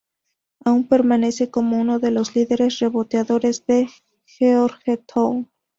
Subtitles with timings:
[0.65, 3.87] Aún permanece como uno de los líderes reboteadores de
[4.25, 5.51] Georgetown.